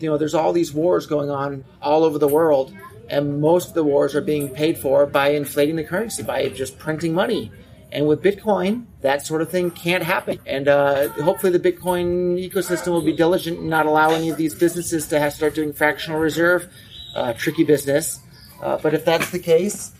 you 0.00 0.08
know, 0.08 0.16
there's 0.16 0.34
all 0.34 0.52
these 0.52 0.72
wars 0.72 1.06
going 1.06 1.30
on 1.30 1.64
all 1.82 2.04
over 2.04 2.18
the 2.18 2.28
world, 2.28 2.72
and 3.08 3.40
most 3.40 3.68
of 3.68 3.74
the 3.74 3.84
wars 3.84 4.14
are 4.14 4.20
being 4.20 4.48
paid 4.48 4.78
for 4.78 5.06
by 5.06 5.30
inflating 5.30 5.76
the 5.76 5.84
currency, 5.84 6.22
by 6.22 6.48
just 6.48 6.78
printing 6.78 7.14
money. 7.14 7.52
And 7.90 8.06
with 8.06 8.22
Bitcoin, 8.22 8.84
that 9.00 9.24
sort 9.26 9.40
of 9.40 9.50
thing 9.50 9.70
can't 9.70 10.02
happen. 10.02 10.38
And 10.46 10.68
uh, 10.68 11.08
hopefully, 11.08 11.56
the 11.56 11.72
Bitcoin 11.72 12.36
ecosystem 12.38 12.88
will 12.88 13.02
be 13.02 13.14
diligent 13.14 13.58
and 13.58 13.70
not 13.70 13.86
allow 13.86 14.10
any 14.10 14.28
of 14.28 14.36
these 14.36 14.54
businesses 14.54 15.08
to 15.08 15.18
have 15.18 15.32
start 15.32 15.54
doing 15.54 15.72
fractional 15.72 16.20
reserve, 16.20 16.68
uh, 17.14 17.32
tricky 17.32 17.64
business. 17.64 18.20
Uh, 18.62 18.76
but 18.76 18.92
if 18.92 19.04
that's 19.04 19.30
the 19.30 19.38
case, 19.38 19.92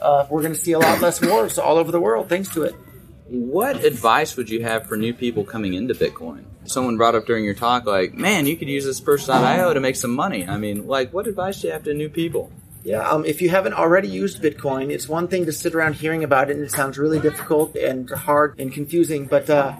uh, 0.00 0.26
we're 0.30 0.42
going 0.42 0.54
to 0.54 0.58
see 0.60 0.72
a 0.72 0.78
lot 0.78 1.00
less 1.00 1.20
wars 1.20 1.58
all 1.58 1.78
over 1.78 1.90
the 1.90 2.00
world 2.00 2.28
thanks 2.28 2.48
to 2.50 2.62
it. 2.62 2.74
What 3.28 3.84
advice 3.84 4.36
would 4.36 4.50
you 4.50 4.62
have 4.62 4.86
for 4.86 4.96
new 4.96 5.12
people 5.12 5.42
coming 5.42 5.74
into 5.74 5.94
Bitcoin? 5.94 6.44
Someone 6.64 6.96
brought 6.96 7.16
up 7.16 7.26
during 7.26 7.44
your 7.44 7.54
talk, 7.54 7.84
like, 7.84 8.14
man, 8.14 8.46
you 8.46 8.56
could 8.56 8.68
use 8.68 8.84
this 8.84 9.00
Purse.io 9.00 9.74
to 9.74 9.80
make 9.80 9.96
some 9.96 10.14
money. 10.14 10.46
I 10.46 10.58
mean, 10.58 10.86
like, 10.86 11.12
what 11.12 11.26
advice 11.26 11.60
do 11.60 11.68
you 11.68 11.72
have 11.72 11.82
to 11.84 11.94
new 11.94 12.08
people? 12.08 12.52
Yeah, 12.86 13.00
um, 13.00 13.24
if 13.24 13.42
you 13.42 13.50
haven't 13.50 13.74
already 13.74 14.06
used 14.06 14.40
Bitcoin, 14.40 14.92
it's 14.92 15.08
one 15.08 15.26
thing 15.26 15.44
to 15.46 15.52
sit 15.52 15.74
around 15.74 15.96
hearing 15.96 16.22
about 16.22 16.50
it 16.50 16.56
and 16.56 16.64
it 16.64 16.70
sounds 16.70 16.98
really 16.98 17.18
difficult 17.18 17.74
and 17.74 18.08
hard 18.08 18.60
and 18.60 18.72
confusing, 18.72 19.26
but 19.26 19.50
uh, 19.50 19.74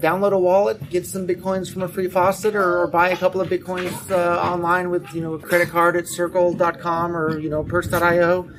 download 0.00 0.32
a 0.32 0.38
wallet, 0.40 0.90
get 0.90 1.06
some 1.06 1.24
Bitcoins 1.24 1.72
from 1.72 1.82
a 1.82 1.88
free 1.88 2.08
faucet, 2.08 2.56
or, 2.56 2.80
or 2.80 2.88
buy 2.88 3.10
a 3.10 3.16
couple 3.16 3.40
of 3.40 3.48
Bitcoins 3.48 4.10
uh, 4.10 4.40
online 4.40 4.90
with, 4.90 5.14
you 5.14 5.20
know, 5.20 5.34
a 5.34 5.38
credit 5.38 5.68
card 5.68 5.94
at 5.94 6.08
circle.com 6.08 7.16
or, 7.16 7.38
you 7.38 7.48
know, 7.48 7.62
purse.io 7.62 8.50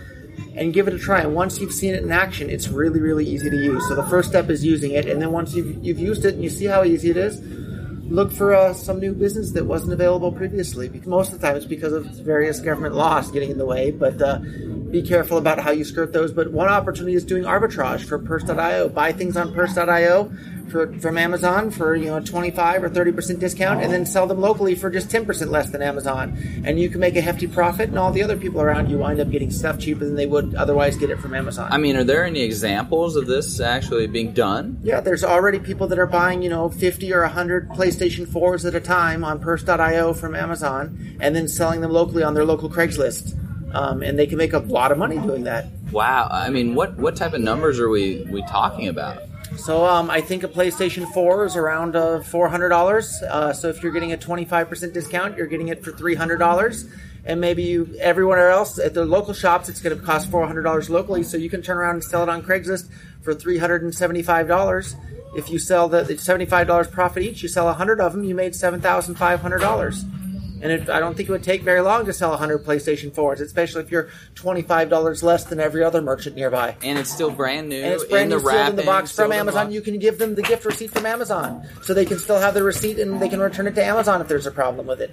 and 0.55 0.73
give 0.73 0.87
it 0.87 0.93
a 0.93 0.97
try. 0.97 1.19
And 1.19 1.35
once 1.35 1.59
you've 1.59 1.73
seen 1.73 1.93
it 1.93 2.03
in 2.03 2.11
action, 2.13 2.49
it's 2.49 2.69
really, 2.69 3.01
really 3.01 3.25
easy 3.25 3.49
to 3.49 3.57
use. 3.57 3.85
So 3.89 3.95
the 3.95 4.07
first 4.07 4.29
step 4.29 4.49
is 4.49 4.63
using 4.63 4.91
it, 4.91 5.09
and 5.09 5.21
then 5.21 5.33
once 5.33 5.53
you've, 5.55 5.83
you've 5.83 5.99
used 5.99 6.23
it 6.23 6.35
and 6.35 6.41
you 6.41 6.49
see 6.49 6.67
how 6.67 6.85
easy 6.85 7.09
it 7.09 7.17
is, 7.17 7.41
look 8.10 8.31
for 8.31 8.53
uh, 8.53 8.74
some 8.74 9.00
new 9.00 9.13
business 9.13 9.51
that 9.51 9.65
wasn't 9.65 9.93
available 9.93 10.31
previously. 10.31 10.89
Most 11.05 11.33
of 11.33 11.39
the 11.39 11.48
time, 11.48 11.55
it's 11.55 11.65
because 11.65 11.93
of 11.93 12.05
various 12.05 12.60
government 12.60 12.95
laws 12.95 13.31
getting 13.31 13.51
in 13.51 13.57
the 13.57 13.65
way. 13.65 13.91
But 13.91 14.22
uh, 14.22 14.39
be 14.93 15.01
careful 15.01 15.39
about 15.39 15.59
how 15.59 15.71
you 15.71 15.83
skirt 15.83 16.13
those. 16.13 16.31
But 16.31 16.51
one 16.51 16.69
opportunity 16.69 17.15
is 17.15 17.25
doing 17.25 17.43
arbitrage 17.43 18.05
for 18.05 18.19
Purse.io. 18.19 18.89
Buy 18.89 19.12
things 19.12 19.35
on 19.35 19.51
Purse.io 19.51 20.31
for, 20.69 20.93
from 21.00 21.17
Amazon 21.17 21.71
for 21.71 21.95
you 21.95 22.05
know 22.05 22.19
25 22.19 22.83
or 22.83 22.89
30 22.89 23.12
percent 23.12 23.39
discount, 23.39 23.81
and 23.81 23.91
then 23.91 24.05
sell 24.05 24.27
them 24.27 24.39
locally 24.39 24.75
for 24.75 24.89
just 24.89 25.09
10 25.09 25.25
percent 25.25 25.51
less 25.51 25.71
than 25.71 25.81
Amazon, 25.81 26.38
and 26.63 26.79
you 26.79 26.89
can 26.89 27.00
make 27.00 27.15
a 27.15 27.21
hefty 27.21 27.47
profit, 27.47 27.89
and 27.89 27.97
all 27.97 28.12
the 28.12 28.21
other 28.21 28.38
people 28.38 28.62
around 28.62 28.89
you 28.89 29.00
wind 29.00 29.19
up 29.19 29.31
getting 29.31 29.50
stuff 29.50 29.79
cheaper 29.79 30.05
than 30.05 30.15
they 30.15 30.27
would 30.27 30.53
otherwise 30.55 30.95
get 30.95 31.09
it 31.09 31.19
from 31.19 31.33
Amazon. 31.33 31.71
I 31.71 31.77
mean, 31.77 31.97
are 31.97 32.03
there 32.03 32.23
any 32.23 32.41
examples 32.41 33.15
of 33.15 33.25
this 33.25 33.59
actually 33.59 34.05
being 34.05 34.31
done? 34.31 34.79
Yeah, 34.83 35.01
there's 35.01 35.23
already 35.23 35.57
people 35.57 35.88
that 35.88 35.97
are 35.97 36.05
buying, 36.05 36.43
you 36.43 36.50
know, 36.50 36.69
50 36.69 37.12
or 37.13 37.21
100 37.21 37.69
PlayStation 37.69 38.27
4s 38.27 38.65
at 38.65 38.75
a 38.75 38.79
time 38.79 39.23
on 39.23 39.39
Purse.io 39.39 40.13
from 40.13 40.35
Amazon 40.35 41.17
and 41.19 41.35
then 41.35 41.47
selling 41.47 41.81
them 41.81 41.91
locally 41.91 42.23
on 42.23 42.35
their 42.35 42.45
local 42.45 42.69
Craigslist. 42.69 43.39
Um, 43.73 44.03
and 44.03 44.17
they 44.17 44.27
can 44.27 44.37
make 44.37 44.53
a 44.53 44.59
lot 44.59 44.91
of 44.91 44.97
money 44.97 45.17
doing 45.17 45.43
that. 45.45 45.67
Wow. 45.91 46.27
I 46.31 46.49
mean, 46.49 46.75
what, 46.75 46.95
what 46.97 47.15
type 47.15 47.33
of 47.33 47.41
numbers 47.41 47.79
are 47.79 47.89
we, 47.89 48.25
we 48.29 48.43
talking 48.43 48.87
about? 48.87 49.23
So 49.57 49.85
um, 49.85 50.09
I 50.09 50.21
think 50.21 50.43
a 50.43 50.47
PlayStation 50.47 51.11
4 51.13 51.45
is 51.45 51.55
around 51.55 51.95
uh, 51.95 52.19
$400. 52.19 53.23
Uh, 53.23 53.53
so 53.53 53.69
if 53.69 53.83
you're 53.83 53.91
getting 53.91 54.13
a 54.13 54.17
25% 54.17 54.93
discount, 54.93 55.37
you're 55.37 55.47
getting 55.47 55.67
it 55.69 55.83
for 55.83 55.91
$300. 55.91 56.91
And 57.25 57.39
maybe 57.39 57.63
you, 57.63 57.95
everywhere 57.99 58.49
else 58.49 58.79
at 58.79 58.93
the 58.93 59.05
local 59.05 59.33
shops, 59.33 59.69
it's 59.69 59.79
going 59.79 59.97
to 59.97 60.03
cost 60.03 60.29
$400 60.29 60.89
locally. 60.89 61.23
So 61.23 61.37
you 61.37 61.49
can 61.49 61.61
turn 61.61 61.77
around 61.77 61.95
and 61.95 62.03
sell 62.03 62.23
it 62.23 62.29
on 62.29 62.41
Craigslist 62.41 62.89
for 63.21 63.33
$375. 63.33 64.95
If 65.35 65.49
you 65.49 65.59
sell 65.59 65.87
the, 65.87 66.03
the 66.03 66.15
$75 66.15 66.91
profit 66.91 67.23
each, 67.23 67.41
you 67.41 67.49
sell 67.49 67.65
100 67.65 68.01
of 68.01 68.13
them, 68.13 68.23
you 68.23 68.35
made 68.35 68.53
$7,500. 68.53 70.22
And 70.63 70.72
it, 70.72 70.89
I 70.89 71.01
don't 71.01 71.15
think 71.15 71.27
it 71.27 71.32
would 71.34 71.43
take 71.43 71.62
very 71.62 71.82
long 71.82 72.05
to 72.05 72.13
sell 72.13 72.29
100 72.29 72.63
PlayStation 72.63 73.12
4s, 73.12 73.41
especially 73.41 73.84
if 73.84 73.91
you're 73.91 74.08
$25 74.36 75.22
less 75.22 75.43
than 75.43 75.60
every 75.60 75.84
other 75.84 76.01
merchant 76.01 76.38
nearby. 76.38 76.77
And 76.82 76.98
it's 76.98 77.12
still 77.12 77.29
brand 77.29 77.67
new. 77.67 77.84
And 77.84 77.93
it's 77.93 78.05
brand 78.05 78.32
in 78.32 78.38
new, 78.38 78.41
the 78.41 78.50
sealed 78.50 78.70
in 78.70 78.75
the 78.77 78.84
box 78.84 79.12
from 79.12 79.15
sealed 79.15 79.25
in 79.25 79.29
the 79.32 79.39
Amazon. 79.41 79.65
box. 79.65 79.74
You 79.75 79.82
can 79.82 80.00
give 80.00 80.17
them 80.20 80.36
the 80.36 80.41
gift 80.41 80.63
receipt 80.63 80.91
from 80.91 81.05
Amazon, 81.05 81.67
so 81.82 81.93
they 81.93 82.05
can 82.05 82.17
still 82.17 82.39
have 82.39 82.53
the 82.53 82.63
receipt 82.63 82.98
and 82.98 83.22
they 83.22 83.27
can 83.27 83.41
return 83.41 83.67
it 83.67 83.75
to 83.75 83.84
Amazon 83.84 84.22
if 84.22 84.29
there's 84.29 84.48
a 84.48 84.51
problem 84.51 84.88
with 84.88 85.01
it. 85.01 85.12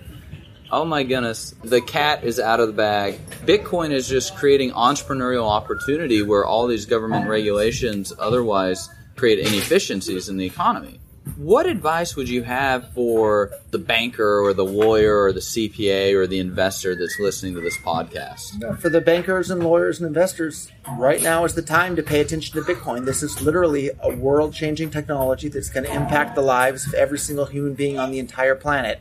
Oh 0.71 0.85
my 0.85 1.03
goodness. 1.03 1.53
The 1.65 1.81
cat 1.81 2.23
is 2.23 2.39
out 2.39 2.61
of 2.61 2.69
the 2.69 2.73
bag. 2.73 3.19
Bitcoin 3.45 3.91
is 3.91 4.09
just 4.09 4.37
creating 4.37 4.71
entrepreneurial 4.71 5.49
opportunity 5.49 6.23
where 6.23 6.47
all 6.47 6.69
these 6.69 6.87
government 6.87 7.29
regulations 7.29 8.13
otherwise 8.17 8.89
create 9.17 9.41
inefficiencies 9.41 10.29
in 10.29 10.37
the 10.37 10.47
economy. 10.47 11.01
What 11.37 11.67
advice 11.67 12.17
would 12.17 12.29
you 12.29 12.43
have 12.43 12.93
for 12.93 13.51
the 13.71 13.79
banker 13.79 14.41
or 14.41 14.53
the 14.53 14.65
lawyer 14.65 15.23
or 15.23 15.33
the 15.33 15.41
CPA 15.41 16.15
or 16.15 16.27
the 16.27 16.39
investor 16.39 16.95
that's 16.95 17.19
listening 17.19 17.55
to 17.55 17.61
this 17.61 17.77
podcast? 17.79 18.79
For 18.81 18.89
the 18.89 19.01
bankers 19.01 19.51
and 19.51 19.63
lawyers 19.63 20.01
and 20.01 20.07
investors, 20.07 20.71
right 20.99 21.23
now 21.23 21.45
is 21.45 21.55
the 21.55 21.63
time 21.63 21.97
to 21.97 22.03
pay 22.03 22.21
attention 22.21 22.55
to 22.55 22.73
Bitcoin. 22.73 23.05
This 23.05 23.23
is 23.23 23.41
literally 23.43 23.91
a 24.03 24.15
world 24.15 24.55
changing 24.55 24.91
technology 24.91 25.49
that's 25.49 25.71
going 25.71 25.85
to 25.85 25.93
impact 25.93 26.35
the 26.35 26.43
lives 26.43 26.87
of 26.87 26.95
every 26.95 27.19
single 27.19 27.47
human 27.47 27.75
being 27.75 27.99
on 27.99 28.11
the 28.11 28.19
entire 28.19 28.55
planet. 28.55 29.01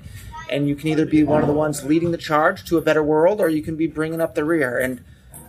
And 0.50 0.68
you 0.68 0.76
can 0.76 0.88
either 0.90 1.06
be 1.06 1.24
one 1.24 1.42
of 1.42 1.48
the 1.48 1.54
ones 1.54 1.84
leading 1.84 2.12
the 2.12 2.18
charge 2.18 2.66
to 2.66 2.78
a 2.78 2.82
better 2.82 3.04
world 3.04 3.40
or 3.40 3.50
you 3.50 3.62
can 3.62 3.76
be 3.76 3.88
bringing 3.88 4.22
up 4.22 4.36
the 4.36 4.44
rear. 4.44 4.80
And 4.80 5.04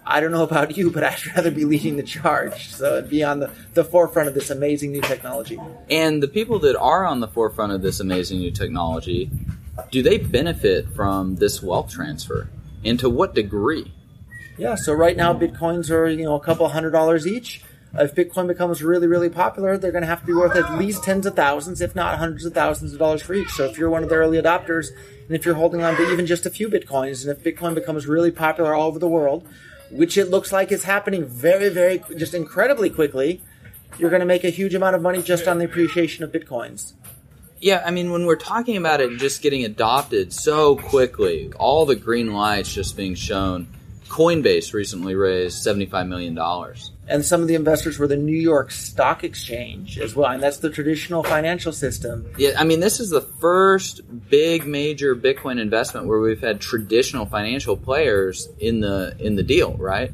I 0.06 0.20
don't 0.20 0.32
know 0.32 0.42
about 0.42 0.76
you, 0.76 0.90
but 0.90 1.04
I'd 1.04 1.26
rather 1.34 1.50
be 1.50 1.64
leading 1.64 1.96
the 1.96 2.02
charge. 2.02 2.68
So 2.68 3.00
be 3.02 3.22
on 3.22 3.40
the, 3.40 3.50
the 3.74 3.84
forefront 3.84 4.28
of 4.28 4.34
this 4.34 4.50
amazing 4.50 4.92
new 4.92 5.02
technology. 5.02 5.58
And 5.88 6.22
the 6.22 6.28
people 6.28 6.58
that 6.60 6.76
are 6.78 7.04
on 7.06 7.20
the 7.20 7.28
forefront 7.28 7.72
of 7.72 7.82
this 7.82 8.00
amazing 8.00 8.38
new 8.38 8.50
technology, 8.50 9.30
do 9.90 10.02
they 10.02 10.18
benefit 10.18 10.88
from 10.94 11.36
this 11.36 11.62
wealth 11.62 11.90
transfer? 11.90 12.48
And 12.84 12.98
to 13.00 13.10
what 13.10 13.34
degree? 13.34 13.92
Yeah, 14.56 14.74
so 14.74 14.92
right 14.92 15.16
now 15.16 15.32
Bitcoins 15.32 15.90
are, 15.90 16.08
you 16.08 16.24
know, 16.24 16.34
a 16.34 16.40
couple 16.40 16.68
hundred 16.68 16.90
dollars 16.90 17.26
each. 17.26 17.62
If 17.94 18.14
Bitcoin 18.14 18.46
becomes 18.46 18.82
really, 18.82 19.06
really 19.08 19.28
popular, 19.28 19.76
they're 19.76 19.90
going 19.90 20.02
to 20.02 20.08
have 20.08 20.20
to 20.20 20.26
be 20.26 20.32
worth 20.32 20.54
at 20.54 20.78
least 20.78 21.02
tens 21.02 21.26
of 21.26 21.34
thousands, 21.34 21.80
if 21.80 21.94
not 21.96 22.18
hundreds 22.18 22.44
of 22.44 22.54
thousands 22.54 22.92
of 22.92 22.98
dollars 22.98 23.22
for 23.22 23.34
each. 23.34 23.48
So 23.50 23.64
if 23.64 23.78
you're 23.78 23.90
one 23.90 24.04
of 24.04 24.08
the 24.08 24.14
early 24.14 24.40
adopters, 24.40 24.88
and 25.26 25.36
if 25.36 25.44
you're 25.44 25.56
holding 25.56 25.82
on 25.82 25.96
to 25.96 26.12
even 26.12 26.26
just 26.26 26.46
a 26.46 26.50
few 26.50 26.68
Bitcoins, 26.68 27.26
and 27.26 27.36
if 27.36 27.42
Bitcoin 27.42 27.74
becomes 27.74 28.06
really 28.06 28.30
popular 28.30 28.74
all 28.74 28.86
over 28.86 28.98
the 28.98 29.08
world, 29.08 29.48
which 29.90 30.16
it 30.16 30.30
looks 30.30 30.52
like 30.52 30.72
is 30.72 30.84
happening 30.84 31.24
very, 31.24 31.68
very, 31.68 32.02
just 32.16 32.34
incredibly 32.34 32.90
quickly, 32.90 33.42
you're 33.98 34.10
going 34.10 34.20
to 34.20 34.26
make 34.26 34.44
a 34.44 34.50
huge 34.50 34.74
amount 34.74 34.96
of 34.96 35.02
money 35.02 35.22
just 35.22 35.48
on 35.48 35.58
the 35.58 35.64
appreciation 35.64 36.24
of 36.24 36.32
Bitcoins. 36.32 36.92
Yeah, 37.60 37.82
I 37.84 37.90
mean, 37.90 38.10
when 38.10 38.24
we're 38.24 38.36
talking 38.36 38.76
about 38.76 39.00
it 39.00 39.18
just 39.18 39.42
getting 39.42 39.64
adopted 39.64 40.32
so 40.32 40.76
quickly, 40.76 41.52
all 41.58 41.84
the 41.84 41.96
green 41.96 42.32
lights 42.32 42.72
just 42.72 42.96
being 42.96 43.14
shown, 43.14 43.68
Coinbase 44.10 44.72
recently 44.74 45.14
raised 45.14 45.64
$75 45.64 46.08
million. 46.08 46.36
And 47.06 47.24
some 47.24 47.42
of 47.42 47.48
the 47.48 47.54
investors 47.54 47.96
were 47.96 48.08
the 48.08 48.16
New 48.16 48.36
York 48.36 48.72
Stock 48.72 49.22
Exchange 49.22 50.00
as 50.00 50.16
well, 50.16 50.30
and 50.30 50.42
that's 50.42 50.58
the 50.58 50.68
traditional 50.68 51.22
financial 51.22 51.72
system. 51.72 52.26
Yeah, 52.36 52.50
I 52.58 52.64
mean, 52.64 52.80
this 52.80 52.98
is 52.98 53.10
the 53.10 53.20
first 53.20 54.00
big 54.28 54.66
major 54.66 55.14
Bitcoin 55.14 55.60
investment 55.60 56.08
where 56.08 56.18
we've 56.18 56.40
had 56.40 56.60
traditional 56.60 57.24
financial 57.24 57.76
players 57.76 58.48
in 58.58 58.80
the 58.80 59.16
in 59.20 59.36
the 59.36 59.44
deal, 59.44 59.74
right? 59.74 60.10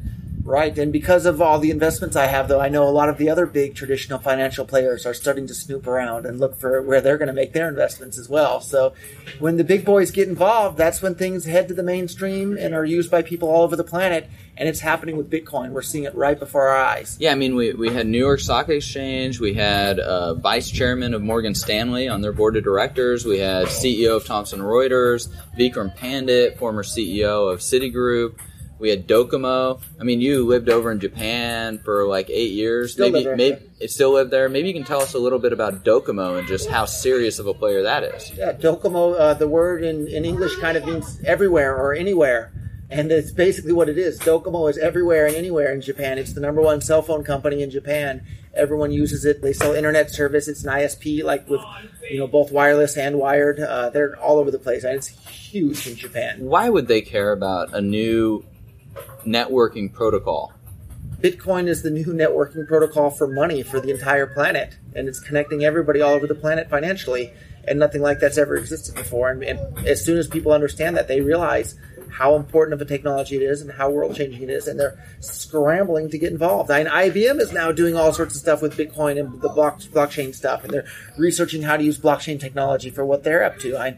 Right, 0.47 0.77
and 0.77 0.93
because 0.93 1.25
of 1.25 1.41
all 1.41 1.59
the 1.59 1.71
investments 1.71 2.15
I 2.15 2.27
have, 2.27 2.47
though, 2.47 2.61
I 2.61 2.69
know 2.69 2.87
a 2.87 2.89
lot 2.89 3.09
of 3.09 3.17
the 3.17 3.29
other 3.29 3.45
big 3.45 3.75
traditional 3.75 4.17
financial 4.17 4.63
players 4.63 5.05
are 5.05 5.13
starting 5.13 5.45
to 5.47 5.53
snoop 5.53 5.85
around 5.85 6.25
and 6.25 6.39
look 6.39 6.57
for 6.57 6.81
where 6.81 7.01
they're 7.01 7.17
going 7.17 7.27
to 7.27 7.33
make 7.33 7.51
their 7.51 7.67
investments 7.67 8.17
as 8.17 8.29
well. 8.29 8.61
So, 8.61 8.93
when 9.39 9.57
the 9.57 9.65
big 9.65 9.83
boys 9.83 10.09
get 10.09 10.29
involved, 10.29 10.77
that's 10.77 11.01
when 11.01 11.15
things 11.15 11.43
head 11.43 11.67
to 11.67 11.73
the 11.73 11.83
mainstream 11.83 12.57
and 12.57 12.73
are 12.73 12.85
used 12.85 13.11
by 13.11 13.23
people 13.23 13.49
all 13.49 13.63
over 13.63 13.75
the 13.75 13.83
planet. 13.83 14.29
And 14.55 14.69
it's 14.69 14.79
happening 14.79 15.17
with 15.17 15.29
Bitcoin. 15.29 15.71
We're 15.71 15.81
seeing 15.81 16.05
it 16.05 16.15
right 16.15 16.39
before 16.39 16.69
our 16.69 16.77
eyes. 16.77 17.17
Yeah, 17.19 17.33
I 17.33 17.35
mean, 17.35 17.53
we, 17.53 17.73
we 17.73 17.89
had 17.89 18.07
New 18.07 18.17
York 18.17 18.39
Stock 18.39 18.69
Exchange, 18.69 19.41
we 19.41 19.53
had 19.53 19.99
uh, 19.99 20.35
vice 20.35 20.71
chairman 20.71 21.13
of 21.13 21.21
Morgan 21.21 21.55
Stanley 21.55 22.07
on 22.07 22.21
their 22.21 22.31
board 22.31 22.55
of 22.55 22.63
directors, 22.63 23.25
we 23.25 23.39
had 23.39 23.67
CEO 23.67 24.15
of 24.15 24.25
Thomson 24.25 24.61
Reuters, 24.61 25.27
Vikram 25.59 25.93
Pandit, 25.93 26.57
former 26.57 26.83
CEO 26.83 27.51
of 27.51 27.59
Citigroup. 27.59 28.39
We 28.79 28.89
had 28.89 29.07
Docomo. 29.07 29.81
I 29.99 30.03
mean, 30.03 30.21
you 30.21 30.45
lived 30.45 30.69
over 30.69 30.91
in 30.91 30.99
Japan 30.99 31.79
for 31.79 32.05
like 32.05 32.29
eight 32.29 32.51
years. 32.51 32.93
Still 32.93 33.11
maybe, 33.11 33.35
maybe 33.35 33.57
it 33.79 33.91
still 33.91 34.13
lived 34.13 34.31
there. 34.31 34.49
Maybe 34.49 34.67
you 34.67 34.73
can 34.73 34.83
tell 34.83 35.01
us 35.01 35.13
a 35.13 35.19
little 35.19 35.39
bit 35.39 35.53
about 35.53 35.83
Docomo 35.83 36.37
and 36.37 36.47
just 36.47 36.69
how 36.69 36.85
serious 36.85 37.39
of 37.39 37.47
a 37.47 37.53
player 37.53 37.83
that 37.83 38.03
is. 38.03 38.31
Yeah, 38.31 38.53
Docomo, 38.53 39.19
uh, 39.19 39.33
the 39.33 39.47
word 39.47 39.83
in, 39.83 40.07
in 40.07 40.25
English 40.25 40.57
kind 40.57 40.77
of 40.77 40.85
means 40.85 41.19
everywhere 41.25 41.75
or 41.75 41.93
anywhere. 41.93 42.51
And 42.89 43.11
it's 43.11 43.31
basically 43.31 43.73
what 43.73 43.89
it 43.89 43.97
is. 43.97 44.17
Docomo 44.19 44.69
is 44.69 44.77
everywhere 44.77 45.25
and 45.25 45.35
anywhere 45.35 45.73
in 45.73 45.81
Japan. 45.81 46.17
It's 46.17 46.33
the 46.33 46.39
number 46.39 46.61
one 46.61 46.79
cell 46.79 47.01
phone 47.01 47.23
company 47.23 47.61
in 47.61 47.69
Japan. 47.69 48.25
Everyone 48.53 48.91
uses 48.91 49.25
it. 49.25 49.41
They 49.41 49.51
sell 49.53 49.73
internet 49.73 50.09
service. 50.09 50.47
It's 50.47 50.63
an 50.63 50.71
ISP, 50.71 51.23
like 51.23 51.49
with 51.49 51.61
you 52.09 52.17
know 52.17 52.27
both 52.27 52.51
wireless 52.51 52.95
and 52.95 53.19
wired. 53.19 53.59
Uh, 53.59 53.89
they're 53.89 54.17
all 54.17 54.39
over 54.39 54.51
the 54.51 54.57
place, 54.57 54.85
and 54.85 54.95
it's 54.95 55.07
huge 55.07 55.85
in 55.85 55.95
Japan. 55.95 56.37
Why 56.39 56.69
would 56.69 56.87
they 56.87 57.01
care 57.01 57.33
about 57.33 57.75
a 57.75 57.81
new 57.81 58.45
networking 59.25 59.91
protocol? 59.91 60.53
Bitcoin 61.21 61.67
is 61.67 61.81
the 61.81 61.89
new 61.89 62.05
networking 62.05 62.67
protocol 62.67 63.09
for 63.09 63.27
money 63.27 63.63
for 63.63 63.79
the 63.79 63.89
entire 63.89 64.27
planet, 64.27 64.77
and 64.95 65.07
it's 65.07 65.19
connecting 65.19 65.63
everybody 65.63 65.99
all 66.01 66.13
over 66.13 66.27
the 66.27 66.35
planet 66.35 66.69
financially, 66.69 67.33
and 67.67 67.79
nothing 67.79 68.01
like 68.01 68.19
that's 68.19 68.37
ever 68.37 68.55
existed 68.55 68.93
before. 68.93 69.31
And, 69.31 69.43
and 69.43 69.87
as 69.87 70.05
soon 70.05 70.17
as 70.17 70.27
people 70.27 70.51
understand 70.51 70.95
that, 70.95 71.07
they 71.07 71.21
realize 71.21 71.75
how 72.09 72.35
important 72.35 72.73
of 72.73 72.81
a 72.81 72.89
technology 72.89 73.35
it 73.35 73.41
is 73.41 73.61
and 73.61 73.71
how 73.71 73.89
world 73.89 74.15
changing 74.15 74.41
it 74.43 74.49
is, 74.49 74.67
and 74.67 74.79
they're 74.79 74.97
scrambling 75.19 76.09
to 76.09 76.17
get 76.17 76.31
involved. 76.31 76.69
Mean, 76.69 76.85
IBM 76.85 77.39
is 77.39 77.51
now 77.51 77.71
doing 77.71 77.95
all 77.95 78.13
sorts 78.13 78.35
of 78.35 78.41
stuff 78.41 78.61
with 78.61 78.77
Bitcoin 78.77 79.19
and 79.19 79.41
the 79.41 79.49
block, 79.49 79.79
blockchain 79.81 80.33
stuff, 80.33 80.63
and 80.63 80.73
they're 80.73 80.87
researching 81.17 81.61
how 81.63 81.77
to 81.77 81.83
use 81.83 81.99
blockchain 81.99 82.39
technology 82.39 82.89
for 82.89 83.05
what 83.05 83.23
they're 83.23 83.43
up 83.43 83.59
to. 83.59 83.77
I, 83.77 83.97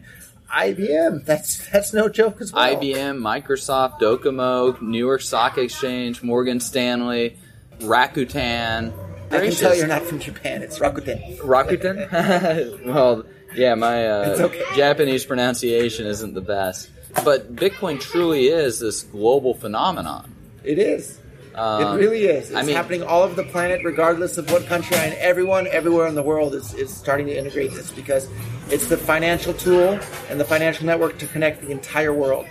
IBM, 0.50 1.24
that's 1.24 1.68
that's 1.70 1.92
no 1.92 2.08
joke 2.08 2.40
as 2.40 2.52
well. 2.52 2.74
IBM, 2.74 3.18
Microsoft, 3.18 4.00
Docomo, 4.00 4.80
New 4.82 4.98
York 4.98 5.22
Stock 5.22 5.58
Exchange, 5.58 6.22
Morgan 6.22 6.60
Stanley, 6.60 7.38
Rakuten. 7.80 8.92
I 9.30 9.40
can 9.40 9.52
tell 9.52 9.74
you're 9.76 9.86
not 9.86 10.02
from 10.02 10.18
Japan. 10.18 10.62
It's 10.62 10.78
Rakuten. 10.78 11.38
Rakuten? 11.38 12.84
well, 12.84 13.24
yeah, 13.54 13.74
my 13.74 14.06
uh, 14.06 14.36
okay. 14.40 14.64
Japanese 14.74 15.24
pronunciation 15.24 16.06
isn't 16.06 16.34
the 16.34 16.40
best. 16.40 16.90
But 17.24 17.54
Bitcoin 17.54 18.00
truly 18.00 18.48
is 18.48 18.80
this 18.80 19.02
global 19.02 19.54
phenomenon. 19.54 20.34
It 20.64 20.78
is. 20.78 21.18
Um, 21.60 21.98
it 21.98 22.00
really 22.00 22.24
is. 22.24 22.48
It's 22.48 22.56
I 22.56 22.62
mean- 22.62 22.74
happening 22.74 23.02
all 23.02 23.22
over 23.22 23.34
the 23.34 23.44
planet, 23.44 23.82
regardless 23.84 24.38
of 24.38 24.50
what 24.50 24.64
country. 24.64 24.96
And 24.96 25.12
everyone, 25.14 25.66
everywhere 25.66 26.06
in 26.06 26.14
the 26.14 26.22
world, 26.22 26.54
is, 26.54 26.72
is 26.72 26.90
starting 26.90 27.26
to 27.26 27.36
integrate 27.36 27.72
this 27.72 27.90
because 27.90 28.30
it's 28.70 28.86
the 28.86 28.96
financial 28.96 29.52
tool 29.52 30.00
and 30.30 30.40
the 30.40 30.44
financial 30.44 30.86
network 30.86 31.18
to 31.18 31.26
connect 31.26 31.60
the 31.60 31.70
entire 31.70 32.14
world. 32.14 32.46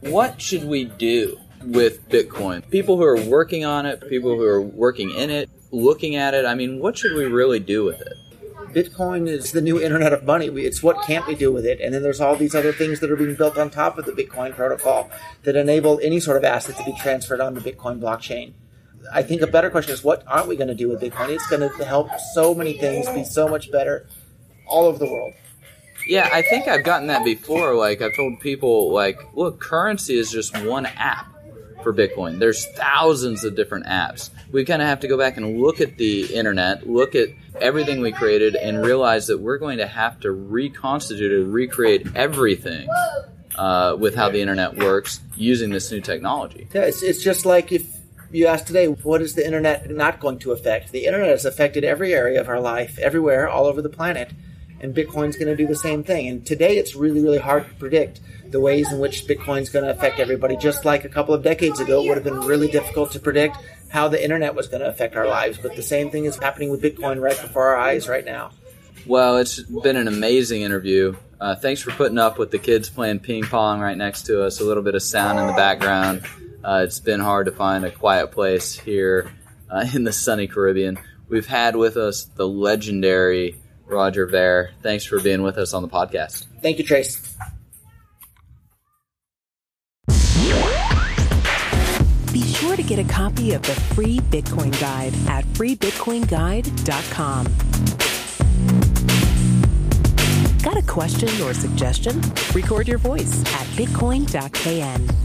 What 0.00 0.40
should 0.40 0.64
we 0.64 0.86
do 0.86 1.38
with 1.62 2.08
Bitcoin? 2.08 2.68
People 2.70 2.96
who 2.96 3.04
are 3.04 3.20
working 3.20 3.66
on 3.66 3.84
it, 3.84 4.08
people 4.08 4.34
who 4.34 4.44
are 4.44 4.62
working 4.62 5.10
in 5.10 5.28
it, 5.28 5.50
looking 5.70 6.16
at 6.16 6.32
it. 6.32 6.46
I 6.46 6.54
mean, 6.54 6.78
what 6.78 6.96
should 6.96 7.14
we 7.14 7.26
really 7.26 7.60
do 7.60 7.84
with 7.84 8.00
it? 8.00 8.14
Bitcoin 8.74 9.28
is 9.28 9.52
the 9.52 9.60
new 9.60 9.80
internet 9.80 10.12
of 10.12 10.24
money. 10.24 10.46
It's 10.46 10.82
what 10.82 11.06
can't 11.06 11.26
we 11.26 11.34
do 11.34 11.52
with 11.52 11.64
it? 11.64 11.80
And 11.80 11.94
then 11.94 12.02
there's 12.02 12.20
all 12.20 12.34
these 12.34 12.54
other 12.54 12.72
things 12.72 13.00
that 13.00 13.10
are 13.10 13.16
being 13.16 13.36
built 13.36 13.56
on 13.56 13.70
top 13.70 13.98
of 13.98 14.04
the 14.04 14.12
Bitcoin 14.12 14.54
protocol 14.54 15.10
that 15.44 15.54
enable 15.54 16.00
any 16.02 16.18
sort 16.18 16.36
of 16.36 16.44
asset 16.44 16.76
to 16.76 16.84
be 16.84 16.94
transferred 16.98 17.40
on 17.40 17.54
the 17.54 17.60
Bitcoin 17.60 18.00
blockchain. 18.00 18.52
I 19.12 19.22
think 19.22 19.42
a 19.42 19.46
better 19.46 19.70
question 19.70 19.92
is 19.92 20.02
what 20.02 20.24
aren't 20.26 20.48
we 20.48 20.56
going 20.56 20.68
to 20.68 20.74
do 20.74 20.88
with 20.88 21.00
Bitcoin? 21.00 21.28
It's 21.28 21.46
going 21.46 21.60
to 21.60 21.84
help 21.84 22.08
so 22.34 22.54
many 22.54 22.72
things 22.72 23.08
be 23.10 23.22
so 23.24 23.46
much 23.46 23.70
better 23.70 24.06
all 24.66 24.84
over 24.84 24.98
the 24.98 25.10
world. 25.10 25.34
Yeah, 26.06 26.28
I 26.32 26.42
think 26.42 26.68
I've 26.68 26.84
gotten 26.84 27.06
that 27.08 27.24
before. 27.24 27.74
Like 27.74 28.02
I've 28.02 28.16
told 28.16 28.40
people, 28.40 28.92
like, 28.92 29.20
look, 29.34 29.60
currency 29.60 30.16
is 30.16 30.30
just 30.30 30.56
one 30.64 30.86
app 30.86 31.33
for 31.84 31.94
Bitcoin. 31.94 32.40
There's 32.40 32.66
thousands 32.66 33.44
of 33.44 33.54
different 33.54 33.86
apps. 33.86 34.30
We 34.50 34.64
kind 34.64 34.82
of 34.82 34.88
have 34.88 35.00
to 35.00 35.08
go 35.08 35.16
back 35.16 35.36
and 35.36 35.60
look 35.60 35.80
at 35.80 35.96
the 35.96 36.34
internet, 36.34 36.88
look 36.88 37.14
at 37.14 37.28
everything 37.60 38.00
we 38.00 38.10
created, 38.10 38.56
and 38.56 38.84
realize 38.84 39.28
that 39.28 39.38
we're 39.38 39.58
going 39.58 39.78
to 39.78 39.86
have 39.86 40.18
to 40.20 40.32
reconstitute 40.32 41.30
and 41.30 41.54
recreate 41.54 42.08
everything 42.16 42.88
uh, 43.56 43.96
with 43.98 44.16
how 44.16 44.30
the 44.30 44.40
internet 44.40 44.76
works 44.76 45.20
using 45.36 45.70
this 45.70 45.92
new 45.92 46.00
technology. 46.00 46.66
Yeah, 46.74 46.82
it's, 46.82 47.02
it's 47.02 47.22
just 47.22 47.46
like 47.46 47.70
if 47.70 47.86
you 48.32 48.46
ask 48.46 48.66
today, 48.66 48.86
what 48.88 49.22
is 49.22 49.34
the 49.34 49.46
internet 49.46 49.88
not 49.90 50.18
going 50.18 50.40
to 50.40 50.50
affect? 50.52 50.90
The 50.90 51.06
internet 51.06 51.28
has 51.28 51.44
affected 51.44 51.84
every 51.84 52.12
area 52.12 52.40
of 52.40 52.48
our 52.48 52.60
life, 52.60 52.98
everywhere, 52.98 53.48
all 53.48 53.66
over 53.66 53.80
the 53.80 53.88
planet. 53.88 54.32
And 54.84 54.94
Bitcoin's 54.94 55.36
going 55.36 55.48
to 55.48 55.56
do 55.56 55.66
the 55.66 55.74
same 55.74 56.04
thing. 56.04 56.28
And 56.28 56.44
today 56.44 56.76
it's 56.76 56.94
really, 56.94 57.22
really 57.22 57.38
hard 57.38 57.66
to 57.66 57.74
predict 57.76 58.20
the 58.50 58.60
ways 58.60 58.92
in 58.92 58.98
which 58.98 59.26
Bitcoin's 59.26 59.70
going 59.70 59.86
to 59.86 59.90
affect 59.90 60.20
everybody. 60.20 60.58
Just 60.58 60.84
like 60.84 61.06
a 61.06 61.08
couple 61.08 61.32
of 61.32 61.42
decades 61.42 61.80
ago, 61.80 62.04
it 62.04 62.08
would 62.08 62.18
have 62.18 62.24
been 62.24 62.40
really 62.40 62.68
difficult 62.68 63.10
to 63.12 63.18
predict 63.18 63.56
how 63.88 64.08
the 64.08 64.22
internet 64.22 64.54
was 64.54 64.68
going 64.68 64.82
to 64.82 64.88
affect 64.90 65.16
our 65.16 65.26
lives. 65.26 65.56
But 65.56 65.74
the 65.74 65.82
same 65.82 66.10
thing 66.10 66.26
is 66.26 66.36
happening 66.36 66.70
with 66.70 66.82
Bitcoin 66.82 67.18
right 67.18 67.40
before 67.40 67.68
our 67.68 67.78
eyes 67.78 68.10
right 68.10 68.26
now. 68.26 68.50
Well, 69.06 69.38
it's 69.38 69.58
been 69.58 69.96
an 69.96 70.06
amazing 70.06 70.60
interview. 70.60 71.16
Uh, 71.40 71.54
thanks 71.54 71.80
for 71.80 71.90
putting 71.92 72.18
up 72.18 72.36
with 72.36 72.50
the 72.50 72.58
kids 72.58 72.90
playing 72.90 73.20
ping 73.20 73.44
pong 73.44 73.80
right 73.80 73.96
next 73.96 74.26
to 74.26 74.44
us, 74.44 74.60
a 74.60 74.64
little 74.64 74.82
bit 74.82 74.94
of 74.94 75.02
sound 75.02 75.38
in 75.38 75.46
the 75.46 75.54
background. 75.54 76.26
Uh, 76.62 76.82
it's 76.84 77.00
been 77.00 77.20
hard 77.20 77.46
to 77.46 77.52
find 77.52 77.86
a 77.86 77.90
quiet 77.90 78.32
place 78.32 78.78
here 78.78 79.32
uh, 79.70 79.86
in 79.94 80.04
the 80.04 80.12
sunny 80.12 80.46
Caribbean. 80.46 80.98
We've 81.26 81.46
had 81.46 81.74
with 81.74 81.96
us 81.96 82.24
the 82.24 82.46
legendary 82.46 83.62
Roger 83.86 84.26
Ver. 84.26 84.70
Thanks 84.82 85.04
for 85.04 85.20
being 85.20 85.42
with 85.42 85.58
us 85.58 85.74
on 85.74 85.82
the 85.82 85.88
podcast. 85.88 86.46
Thank 86.62 86.78
you, 86.78 86.84
Trace. 86.84 87.36
Be 92.32 92.42
sure 92.42 92.76
to 92.76 92.82
get 92.82 92.98
a 92.98 93.04
copy 93.04 93.52
of 93.52 93.62
the 93.62 93.74
free 93.94 94.18
Bitcoin 94.18 94.78
Guide 94.80 95.14
at 95.28 95.44
freebitcoinguide.com. 95.54 97.46
Got 100.62 100.76
a 100.78 100.82
question 100.86 101.28
or 101.42 101.52
suggestion? 101.54 102.20
Record 102.54 102.88
your 102.88 102.98
voice 102.98 103.40
at 103.54 103.66
bitcoin.kn. 103.76 105.23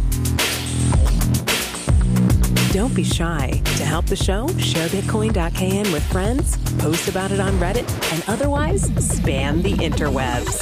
Don't 2.71 2.93
be 2.93 3.03
shy. 3.03 3.59
To 3.77 3.83
help 3.83 4.05
the 4.05 4.15
show, 4.15 4.47
share 4.59 4.87
Bitcoin.kn 4.89 5.91
with 5.91 6.03
friends, 6.11 6.55
post 6.77 7.07
about 7.09 7.31
it 7.31 7.39
on 7.39 7.53
Reddit, 7.53 7.89
and 8.13 8.23
otherwise 8.27 8.87
spam 8.91 9.63
the 9.63 9.73
interwebs. 9.73 10.53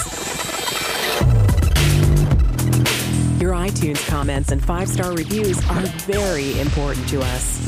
Your 3.42 3.52
iTunes 3.52 4.08
comments 4.08 4.52
and 4.54 4.64
five 4.64 4.88
star 4.88 5.12
reviews 5.12 5.58
are 5.70 5.82
very 6.08 6.58
important 6.62 7.10
to 7.10 7.20
us. 7.22 7.60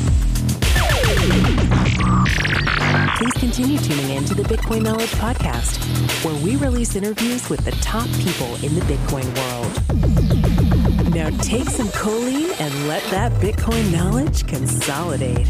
Please 3.18 3.34
continue 3.34 3.78
tuning 3.78 4.10
in 4.12 4.24
to 4.24 4.36
the 4.36 4.44
Bitcoin 4.44 4.84
Knowledge 4.84 5.12
Podcast, 5.12 5.84
where 6.24 6.36
we 6.46 6.56
release 6.56 6.96
interviews 6.96 7.50
with 7.50 7.66
the 7.66 7.72
top 7.82 8.08
people 8.22 8.56
in 8.64 8.74
the 8.74 8.82
Bitcoin 8.88 9.28
world. 9.38 10.29
Now 11.20 11.30
take 11.42 11.70
some 11.70 11.90
choline 11.90 12.58
and 12.62 12.88
let 12.88 13.04
that 13.12 13.34
Bitcoin 13.42 13.92
knowledge 13.92 14.48
consolidate. 14.48 15.50